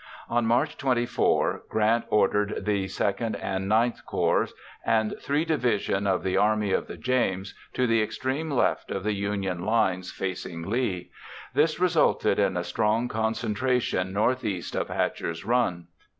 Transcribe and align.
On 0.31 0.47
March 0.47 0.77
24, 0.79 1.65
Grant 1.69 2.05
ordered 2.09 2.65
the 2.65 2.89
II 2.89 3.35
and 3.39 3.71
IX 3.71 4.01
Corps 4.01 4.47
and 4.83 5.13
three 5.21 5.45
divisions 5.45 6.07
of 6.07 6.23
the 6.23 6.37
Army 6.37 6.71
of 6.71 6.87
the 6.87 6.97
James 6.97 7.53
to 7.73 7.85
the 7.85 8.01
extreme 8.01 8.49
left 8.49 8.89
of 8.89 9.03
the 9.03 9.13
Union 9.13 9.63
lines 9.63 10.11
facing 10.11 10.63
Lee. 10.67 11.11
This 11.53 11.79
resulted 11.79 12.39
in 12.39 12.57
a 12.57 12.63
strong 12.63 13.09
concentration 13.09 14.11
northeast 14.11 14.73
of 14.73 14.87
Hatcher's 14.89 15.45
Run. 15.45 15.85